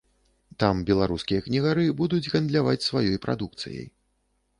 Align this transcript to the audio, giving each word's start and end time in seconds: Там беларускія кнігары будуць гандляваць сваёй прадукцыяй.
Там 0.61 0.79
беларускія 0.89 1.43
кнігары 1.47 1.83
будуць 1.99 2.31
гандляваць 2.35 2.87
сваёй 2.87 3.19
прадукцыяй. 3.27 3.85